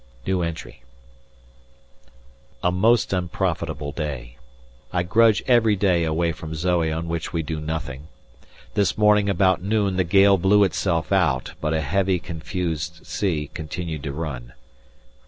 [2.63, 4.35] A most unprofitable day.
[4.91, 8.07] I grudge every day away from Zoe on which we do nothing.
[8.73, 14.01] This morning about noon the gale blew itself out, but a heavy confused sea continued
[14.01, 14.53] to run.